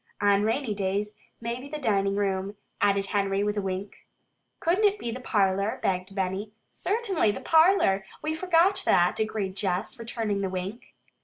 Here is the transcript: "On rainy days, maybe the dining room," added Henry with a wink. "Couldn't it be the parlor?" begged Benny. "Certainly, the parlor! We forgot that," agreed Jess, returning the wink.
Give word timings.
"On 0.19 0.41
rainy 0.41 0.73
days, 0.73 1.19
maybe 1.39 1.69
the 1.69 1.77
dining 1.77 2.15
room," 2.15 2.55
added 2.81 3.05
Henry 3.05 3.43
with 3.43 3.55
a 3.55 3.61
wink. 3.61 3.97
"Couldn't 4.59 4.85
it 4.85 4.97
be 4.97 5.11
the 5.11 5.19
parlor?" 5.19 5.79
begged 5.83 6.15
Benny. 6.15 6.53
"Certainly, 6.67 7.33
the 7.33 7.39
parlor! 7.41 8.03
We 8.23 8.33
forgot 8.33 8.81
that," 8.87 9.19
agreed 9.19 9.55
Jess, 9.55 9.99
returning 9.99 10.41
the 10.41 10.49
wink. 10.49 10.95